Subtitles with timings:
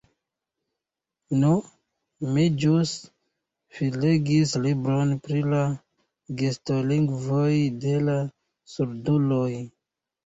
[1.41, 1.49] Nu,
[2.37, 2.93] mi ĵus
[3.79, 5.61] finlegis libron pri la
[6.43, 7.53] gestolingvoj
[7.85, 8.19] de la
[8.75, 9.49] surduloj.